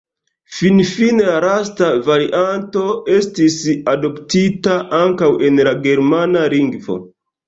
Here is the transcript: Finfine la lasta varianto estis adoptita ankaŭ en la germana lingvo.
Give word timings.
Finfine 0.59 1.25
la 1.25 1.33
lasta 1.43 1.89
varianto 2.07 2.85
estis 3.15 3.57
adoptita 3.93 4.79
ankaŭ 5.01 5.29
en 5.49 5.61
la 5.69 5.75
germana 5.85 6.43
lingvo. 6.55 6.97